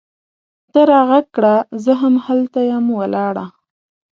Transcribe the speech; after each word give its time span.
ته 0.71 0.81
راږغ 0.89 1.25
کړه! 1.35 1.55
زه 1.83 1.93
هم 2.01 2.15
هلته 2.25 2.59
یم 2.71 2.85
ولاړه 2.99 3.45